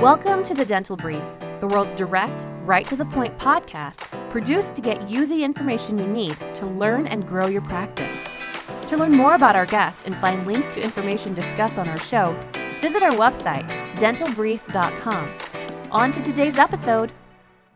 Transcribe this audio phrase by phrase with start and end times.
[0.00, 1.22] Welcome to the Dental Brief,
[1.60, 6.06] the world's direct, right to the point podcast produced to get you the information you
[6.06, 8.16] need to learn and grow your practice.
[8.88, 12.34] To learn more about our guests and find links to information discussed on our show,
[12.80, 15.34] visit our website, dentalbrief.com.
[15.90, 17.12] On to today's episode.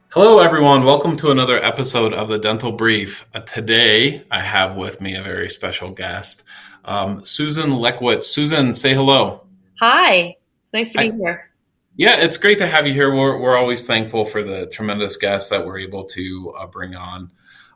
[0.08, 0.82] Hello, everyone.
[0.84, 3.26] Welcome to another episode of the Dental Brief.
[3.34, 6.42] Uh, today, I have with me a very special guest,
[6.86, 8.24] um, Susan Leckowicz.
[8.24, 9.46] Susan, say hello.
[9.78, 10.36] Hi.
[10.62, 11.16] It's nice to be Hi.
[11.16, 11.50] here.
[11.96, 13.14] Yeah, it's great to have you here.
[13.14, 17.30] We're, we're always thankful for the tremendous guests that we're able to uh, bring on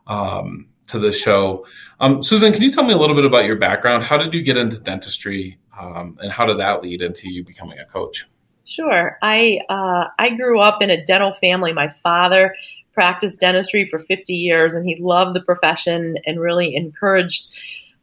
[0.07, 1.65] um, to the show.
[2.01, 4.03] Um, Susan, can you tell me a little bit about your background?
[4.03, 7.79] How did you get into dentistry, um, and how did that lead into you becoming
[7.79, 8.25] a coach?
[8.65, 9.17] Sure.
[9.21, 11.71] I uh, I grew up in a dental family.
[11.71, 12.55] My father
[12.93, 17.49] practiced dentistry for 50 years, and he loved the profession and really encouraged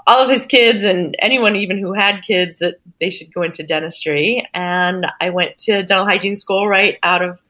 [0.07, 3.65] all of his kids and anyone even who had kids that they should go into
[3.65, 4.47] dentistry.
[4.55, 7.41] And I went to dental hygiene school right out of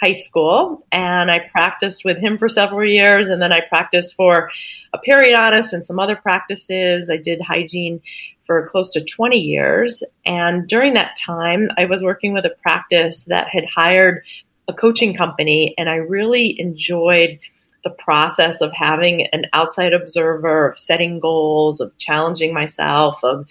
[0.00, 4.50] high school and I practiced with him for several years and then I practiced for
[4.92, 7.10] a periodontist and some other practices.
[7.10, 8.00] I did hygiene
[8.46, 13.24] for close to 20 years and during that time I was working with a practice
[13.26, 14.22] that had hired
[14.68, 17.38] a coaching company and I really enjoyed
[17.84, 23.46] the process of having an outside observer, of setting goals, of challenging myself, of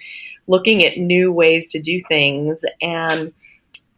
[0.47, 2.65] looking at new ways to do things.
[2.81, 3.31] And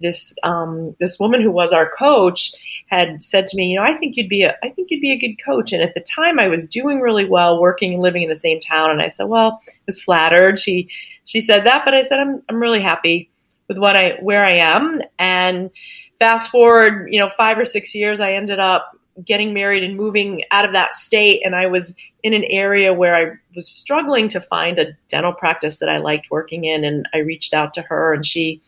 [0.01, 2.53] this um, this woman who was our coach
[2.87, 5.11] had said to me, you know, I think you'd be a I think you'd be
[5.11, 5.73] a good coach.
[5.73, 8.59] And at the time, I was doing really well, working and living in the same
[8.59, 8.91] town.
[8.91, 10.59] And I said, well, I was flattered.
[10.59, 10.89] She
[11.23, 13.29] she said that, but I said I'm I'm really happy
[13.67, 15.01] with what I where I am.
[15.17, 15.71] And
[16.19, 20.43] fast forward, you know, five or six years, I ended up getting married and moving
[20.51, 24.41] out of that state and I was in an area where I was struggling to
[24.41, 28.13] find a dental practice that I liked working in and I reached out to her
[28.13, 28.61] and she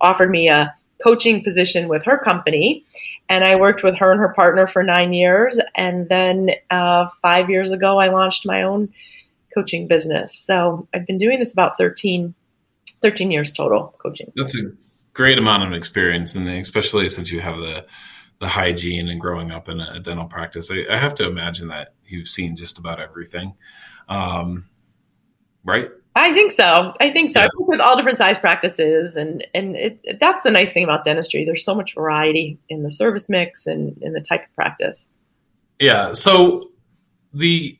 [0.00, 2.84] offered me a coaching position with her company
[3.28, 7.50] and I worked with her and her partner for 9 years and then uh, 5
[7.50, 8.92] years ago I launched my own
[9.54, 10.34] coaching business.
[10.36, 12.34] So I've been doing this about 13
[13.00, 14.32] 13 years total coaching.
[14.36, 14.70] That's a
[15.12, 17.84] great amount of experience and especially since you have the
[18.42, 21.94] the hygiene and growing up in a dental practice, I, I have to imagine that
[22.06, 23.54] you've seen just about everything,
[24.08, 24.68] um,
[25.64, 25.88] right?
[26.16, 26.92] I think so.
[27.00, 27.38] I think so.
[27.38, 27.46] Yeah.
[27.46, 31.44] I with all different size practices, and and it, that's the nice thing about dentistry.
[31.44, 35.08] There's so much variety in the service mix and in the type of practice.
[35.78, 36.12] Yeah.
[36.12, 36.68] So
[37.32, 37.78] the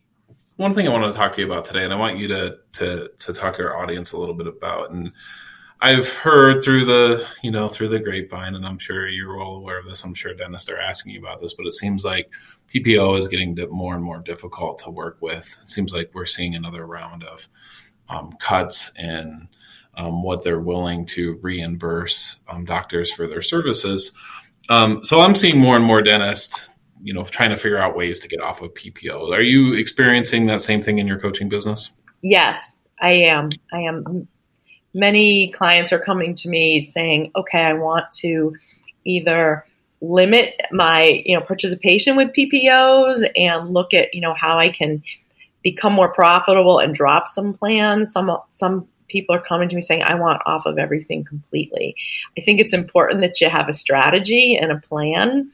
[0.56, 2.58] one thing I want to talk to you about today, and I want you to
[2.74, 5.12] to to talk to our audience a little bit about, and
[5.84, 9.80] I've heard through the you know through the grapevine, and I'm sure you're all aware
[9.80, 10.04] of this.
[10.04, 12.30] I'm sure dentists are asking you about this, but it seems like
[12.72, 15.44] PPO is getting more and more difficult to work with.
[15.44, 17.48] It seems like we're seeing another round of
[18.08, 19.48] um, cuts in
[19.96, 24.12] um, what they're willing to reimburse um, doctors for their services.
[24.68, 26.68] Um, so I'm seeing more and more dentists,
[27.02, 29.32] you know, trying to figure out ways to get off of PPO.
[29.32, 31.90] Are you experiencing that same thing in your coaching business?
[32.22, 33.50] Yes, I am.
[33.72, 34.28] I am
[34.94, 38.56] many clients are coming to me saying, okay, I want to
[39.04, 39.64] either
[40.00, 45.02] limit my you know participation with PPOs and look at you know how I can
[45.62, 48.12] become more profitable and drop some plans.
[48.12, 51.96] Some some people are coming to me saying I want off of everything completely.
[52.36, 55.50] I think it's important that you have a strategy and a plan.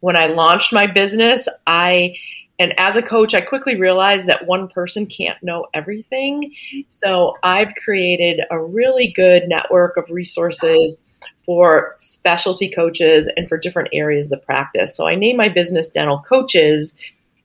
[0.00, 2.16] When I launched my business, I
[2.60, 6.54] and as a coach, I quickly realized that one person can't know everything.
[6.88, 11.02] So I've created a really good network of resources
[11.46, 14.94] for specialty coaches and for different areas of the practice.
[14.94, 16.98] So I named my business Dental Coaches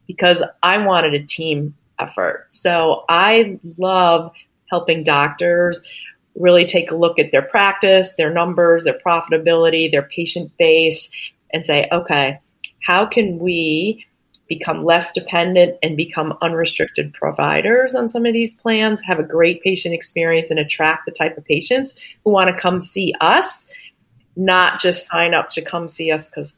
[0.05, 2.47] because I wanted a team effort.
[2.49, 4.33] So I love
[4.69, 5.81] helping doctors
[6.35, 11.09] really take a look at their practice, their numbers, their profitability, their patient base,
[11.53, 12.41] and say, okay,
[12.85, 14.05] how can we
[14.47, 19.61] become less dependent and become unrestricted providers on some of these plans, have a great
[19.63, 23.67] patient experience, and attract the type of patients who want to come see us,
[24.35, 26.57] not just sign up to come see us because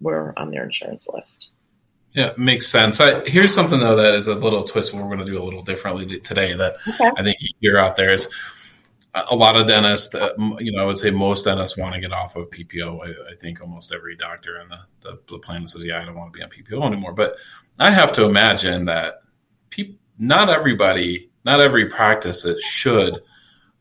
[0.00, 1.50] we're on their insurance list.
[2.12, 2.98] Yeah, makes sense.
[2.98, 4.94] I, here's something though that is a little twist.
[4.94, 6.54] We're going to do a little differently today.
[6.54, 7.10] That okay.
[7.16, 8.30] I think you're out there is
[9.28, 12.12] a lot of dentists, uh, you know, I would say most dentists want to get
[12.12, 13.00] off of PPO.
[13.02, 16.14] I, I think almost every doctor in the, the, the, plan says, yeah, I don't
[16.14, 17.12] want to be on PPO anymore.
[17.12, 17.36] But
[17.78, 19.20] I have to imagine that
[19.70, 23.20] pe- not everybody, not every practice that should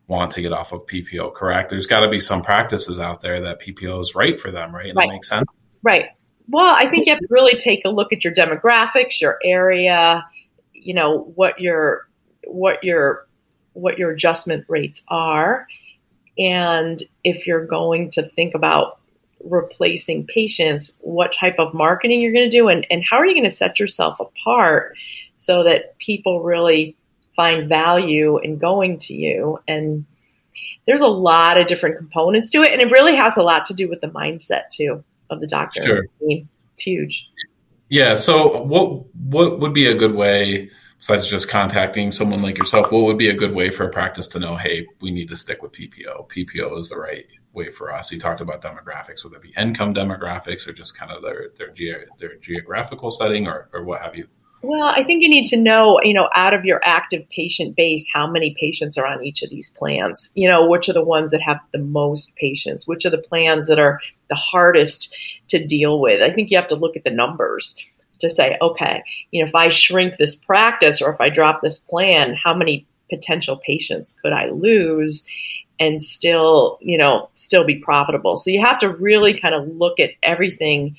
[0.08, 1.70] want to get off of PPO, correct?
[1.70, 4.88] There's got to be some practices out there that PPO is right for them, right?
[4.88, 5.08] And right.
[5.08, 5.48] that makes sense.
[5.84, 6.08] Right.
[6.48, 10.26] Well, I think you have to really take a look at your demographics, your area,
[10.74, 12.08] you know, what your,
[12.46, 13.25] what your
[13.76, 15.68] what your adjustment rates are.
[16.38, 19.00] And if you're going to think about
[19.44, 23.34] replacing patients, what type of marketing you're going to do, and, and how are you
[23.34, 24.98] going to set yourself apart
[25.38, 26.96] so that people really
[27.36, 29.60] find value in going to you.
[29.68, 30.06] And
[30.86, 33.74] there's a lot of different components to it, and it really has a lot to
[33.74, 35.84] do with the mindset too of the doctor.
[35.84, 36.06] Sure.
[36.22, 37.28] It's huge.
[37.90, 38.16] Yeah.
[38.16, 40.70] So, what what would be a good way?
[41.06, 44.28] Besides just contacting someone like yourself, what would be a good way for a practice
[44.28, 46.28] to know, hey, we need to stick with PPO?
[46.30, 48.12] PPO is the right way for us.
[48.12, 51.70] You talked about demographics, whether it be income demographics or just kind of their their,
[51.70, 54.28] ge- their geographical setting or, or what have you.
[54.64, 58.10] Well, I think you need to know, you know, out of your active patient base,
[58.12, 60.32] how many patients are on each of these plans.
[60.34, 63.68] You know, which are the ones that have the most patients, which are the plans
[63.68, 65.16] that are the hardest
[65.50, 66.24] to deal with.
[66.24, 67.80] I think you have to look at the numbers
[68.28, 71.80] to say, okay, you know, if I shrink this practice or if I drop this
[71.80, 75.26] plan, how many potential patients could I lose
[75.80, 78.38] and still, you know, still be profitable?
[78.38, 80.98] So you have to really kind of look at everything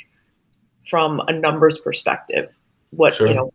[0.89, 2.57] from a numbers perspective.
[2.91, 3.27] What, sure.
[3.27, 3.53] you know,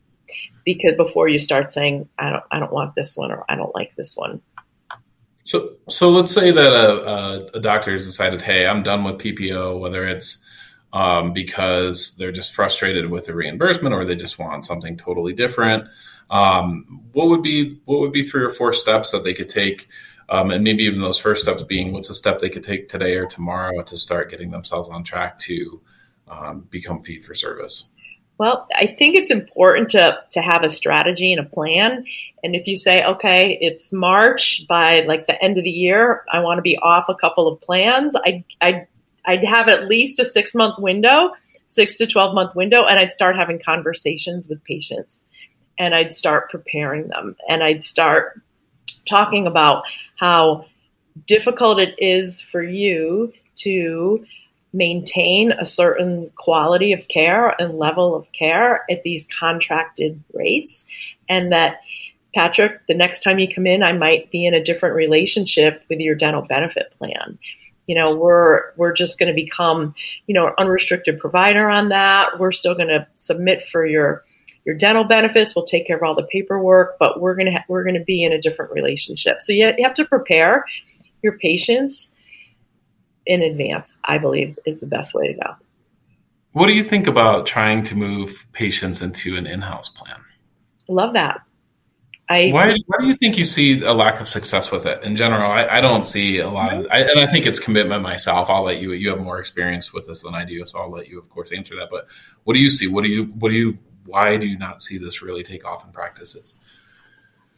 [0.65, 3.73] because before you start saying, I don't, I don't want this one or I don't
[3.73, 4.41] like this one.
[5.43, 9.17] So, so let's say that a, a, a doctor has decided, hey, I'm done with
[9.17, 10.43] PPO, whether it's
[10.93, 15.87] um, because they're just frustrated with the reimbursement or they just want something totally different.
[16.29, 19.89] Um, what would be what would be three or four steps that they could take,
[20.29, 23.15] um, and maybe even those first steps being what's a step they could take today
[23.15, 25.81] or tomorrow to start getting themselves on track to
[26.29, 27.85] um, become fee for service.
[28.37, 32.05] Well, I think it's important to to have a strategy and a plan.
[32.43, 36.39] And if you say, okay, it's March by like the end of the year, I
[36.39, 38.15] want to be off a couple of plans.
[38.15, 38.87] I I
[39.25, 41.31] I'd have at least a six month window,
[41.67, 45.25] six to 12 month window, and I'd start having conversations with patients.
[45.77, 47.35] And I'd start preparing them.
[47.49, 48.41] And I'd start
[49.07, 49.83] talking about
[50.17, 50.65] how
[51.25, 54.25] difficult it is for you to
[54.73, 60.85] maintain a certain quality of care and level of care at these contracted rates.
[61.27, 61.81] And that
[62.33, 65.99] Patrick, the next time you come in, I might be in a different relationship with
[65.99, 67.37] your dental benefit plan
[67.91, 69.93] you know we're we're just going to become
[70.25, 72.39] you know an unrestricted provider on that.
[72.39, 74.23] We're still going to submit for your
[74.63, 75.53] your dental benefits.
[75.53, 78.03] We'll take care of all the paperwork but we're going to ha- we're going to
[78.05, 79.41] be in a different relationship.
[79.41, 80.63] So you, you have to prepare
[81.21, 82.15] your patients
[83.27, 85.55] in advance i believe is the best way to go.
[86.53, 90.23] What do you think about trying to move patients into an in-house plan?
[90.87, 91.41] Love that
[92.31, 95.17] I, why, why do you think you see a lack of success with it in
[95.17, 95.51] general?
[95.51, 98.49] I, I don't see a lot of, I, and I think it's commitment myself.
[98.49, 100.65] I'll let you, you have more experience with this than I do.
[100.65, 101.89] So I'll let you, of course, answer that.
[101.91, 102.07] But
[102.45, 102.87] what do you see?
[102.87, 105.85] What do you, what do you, why do you not see this really take off
[105.85, 106.55] in practices?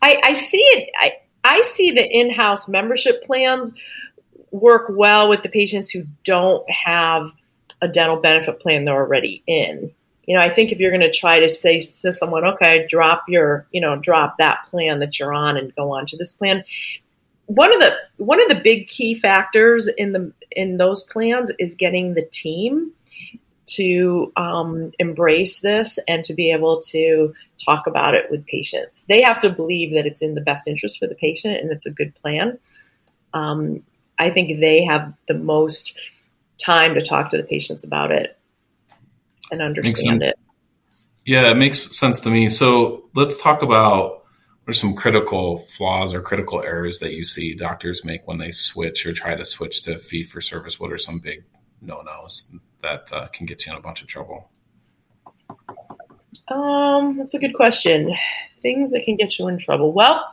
[0.02, 0.90] I, I see it.
[0.96, 3.76] I, I see the in-house membership plans
[4.50, 7.32] work well with the patients who don't have
[7.80, 9.94] a dental benefit plan they're already in
[10.26, 13.24] you know, I think if you're going to try to say to someone, okay, drop
[13.28, 16.64] your, you know, drop that plan that you're on and go on to this plan.
[17.48, 21.76] One of the one of the big key factors in the in those plans is
[21.76, 22.92] getting the team
[23.66, 27.34] to um, embrace this and to be able to
[27.64, 29.04] talk about it with patients.
[29.04, 31.86] They have to believe that it's in the best interest for the patient and it's
[31.86, 32.58] a good plan.
[33.34, 33.84] Um,
[34.20, 35.98] I think they have the most
[36.58, 38.38] time to talk to the patients about it
[39.52, 40.38] and understand it.
[41.26, 42.50] Yeah, it makes sense to me.
[42.50, 44.24] So let's talk about
[44.64, 48.52] what are some critical flaws or critical errors that you see doctors make when they
[48.52, 50.80] switch or try to switch to fee for service?
[50.80, 51.44] What are some big
[51.82, 54.50] no nos that uh, can get you in a bunch of trouble?
[56.48, 58.16] Um, that's a good question.
[58.62, 59.92] Things that can get you in trouble.
[59.92, 60.26] Well,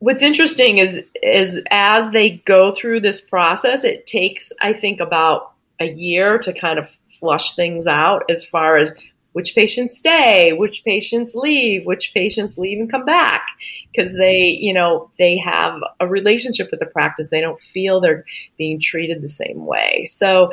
[0.00, 5.52] what's interesting is is as they go through this process, it takes I think about
[5.80, 8.94] a year to kind of flush things out as far as
[9.32, 13.48] which patients stay, which patients leave, which patients leave and come back
[13.92, 17.30] because they, you know, they have a relationship with the practice.
[17.30, 18.24] They don't feel they're
[18.56, 20.06] being treated the same way.
[20.06, 20.50] So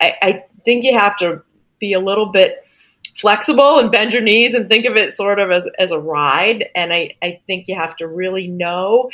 [0.00, 1.42] I, I think you have to
[1.78, 2.64] be a little bit
[3.16, 6.68] flexible and bend your knees and think of it sort of as, as a ride.
[6.74, 9.10] And I, I think you have to really know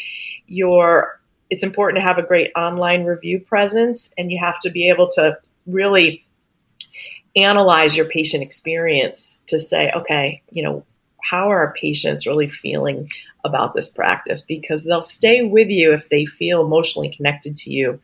[0.47, 4.89] your, it's important to have a great online review presence and you have to be
[4.91, 6.26] able to really
[7.37, 10.85] analyze your patient experience to say, okay, you know,
[11.23, 13.11] how are our patients really feeling
[13.45, 14.43] about this practice?
[14.43, 18.01] Because they'll stay with you if they feel emotionally connected to you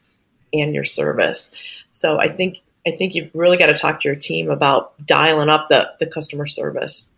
[0.52, 1.54] and your service.
[1.92, 5.48] So I think I think you've really got to talk to your team about dialing
[5.48, 7.10] up the, the customer service.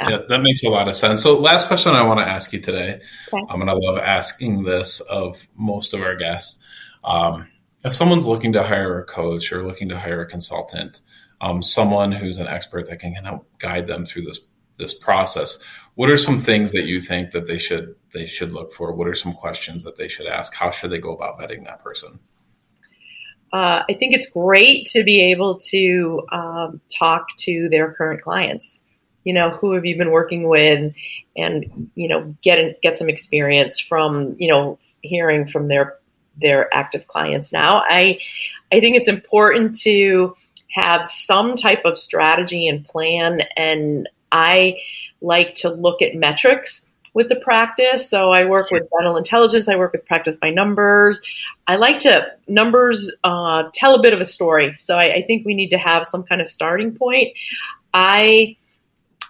[0.00, 1.22] Yeah, that makes a lot of sense.
[1.22, 3.02] So, last question I want to ask you today.
[3.30, 3.46] Okay.
[3.50, 6.62] I'm going to love asking this of most of our guests.
[7.04, 7.48] Um,
[7.84, 11.00] if someone's looking to hire a coach or looking to hire a consultant,
[11.40, 14.40] um, someone who's an expert that can help guide them through this
[14.76, 15.62] this process,
[15.94, 18.92] what are some things that you think that they should they should look for?
[18.92, 20.54] What are some questions that they should ask?
[20.54, 22.18] How should they go about vetting that person?
[23.52, 28.84] Uh, I think it's great to be able to um, talk to their current clients.
[29.24, 30.94] You know, who have you been working with,
[31.36, 35.99] and you know, get get some experience from you know hearing from their
[36.40, 37.82] their active clients now.
[37.88, 38.20] I
[38.72, 40.34] I think it's important to
[40.70, 44.78] have some type of strategy and plan and I
[45.20, 48.08] like to look at metrics with the practice.
[48.08, 49.68] So I work with dental intelligence.
[49.68, 51.20] I work with practice by numbers.
[51.66, 54.74] I like to numbers uh, tell a bit of a story.
[54.78, 57.32] So I, I, think we need to have some kind of starting point.
[57.92, 58.56] I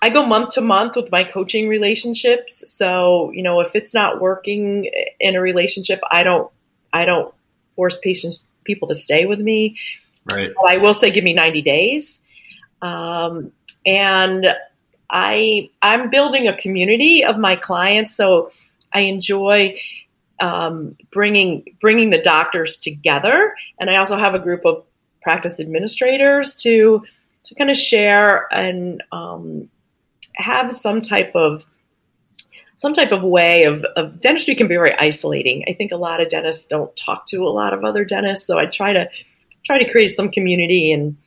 [0.03, 2.71] I go month to month with my coaching relationships.
[2.71, 6.51] So you know if it's not working in a relationship, I don't
[6.93, 7.35] I don't
[7.77, 9.79] force patients people to stay with me.
[10.31, 10.51] Right.
[10.55, 12.23] But I will say, give me ninety days.
[12.83, 13.53] Um,
[13.87, 14.47] and
[15.09, 18.51] I I'm building a community of my clients, so
[18.93, 19.81] I enjoy
[20.41, 24.85] um, bringing bringing the doctors together, and I also have a group of
[25.23, 27.05] practice administrators to
[27.45, 29.69] to kind of share and um,
[30.35, 31.65] have some type of
[32.81, 35.63] some type of way of, of, dentistry can be very isolating.
[35.69, 38.59] I think a lot of dentists don't talk to a lot of other dentists, so
[38.59, 39.11] I try to
[39.67, 41.19] try to create some community, and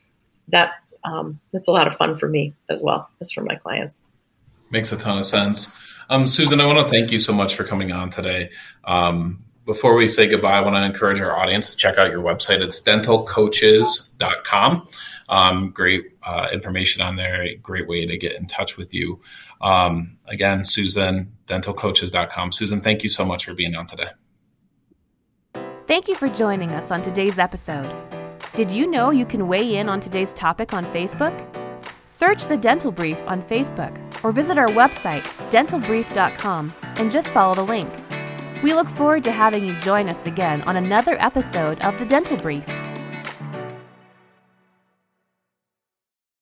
[0.48, 0.72] that
[1.04, 4.02] um, it's a lot of fun for me as well as for my clients.
[4.72, 5.72] Makes a ton of sense.
[6.10, 8.50] Um, Susan, I want to thank you so much for coming on today.
[8.82, 12.24] Um, before we say goodbye, I want to encourage our audience to check out your
[12.24, 12.62] website.
[12.62, 14.88] It's dentalcoaches.com.
[15.28, 17.46] Um, great uh, information on there.
[17.62, 19.20] Great way to get in touch with you.
[19.64, 22.52] Um, again, Susan, dentalcoaches.com.
[22.52, 24.10] Susan, thank you so much for being on today.
[25.88, 27.90] Thank you for joining us on today's episode.
[28.54, 31.34] Did you know you can weigh in on today's topic on Facebook?
[32.06, 37.64] Search the Dental Brief on Facebook or visit our website, dentalbrief.com, and just follow the
[37.64, 37.92] link.
[38.62, 42.36] We look forward to having you join us again on another episode of the Dental
[42.36, 42.64] Brief.